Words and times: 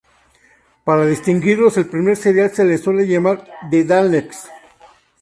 Para 0.83 1.05
distinguirlos, 1.05 1.77
al 1.77 1.85
primer 1.85 2.17
serial 2.17 2.49
se 2.49 2.65
le 2.65 2.79
suele 2.79 3.05
llamar 3.05 3.45
"The 3.69 3.83
Daleks". 3.83 4.49